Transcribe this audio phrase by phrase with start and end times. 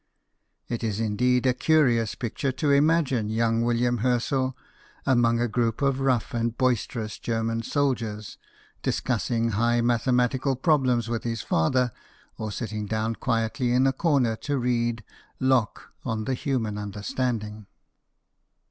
[0.67, 4.57] It is indeed a curious picture to imagine young William Herschel,
[5.05, 8.39] among a group of rough and boisterous German soldiers,
[8.81, 11.91] discussing high mathematical problems with his father,
[12.35, 15.03] or sit ting down quietly in a corner to read"
[15.39, 17.67] Locke on the Human Understanding."